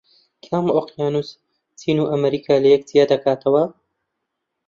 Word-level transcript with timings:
کام 0.45 0.65
ئۆقیانوس 0.75 1.29
چین 1.79 1.97
و 1.99 2.09
ئەمریکا 2.11 2.53
لەیەک 2.63 2.81
جیا 2.89 3.03
دەکاتەوە؟ 3.11 3.63